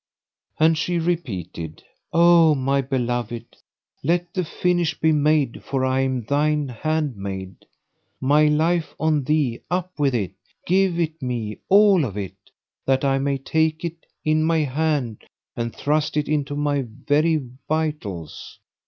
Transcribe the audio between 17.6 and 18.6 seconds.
vitals!"